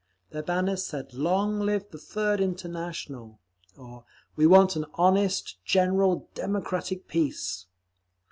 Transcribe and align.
Their 0.31 0.41
banners 0.41 0.83
said, 0.83 1.13
"Long 1.13 1.59
live 1.59 1.91
the 1.91 1.99
Third 1.99 2.41
International!" 2.41 3.37
or 3.77 4.03
"We 4.35 4.47
Want 4.47 4.75
an 4.75 4.85
Honest, 4.95 5.63
General, 5.63 6.27
Democratic 6.33 7.07
Peace!" 7.07 7.67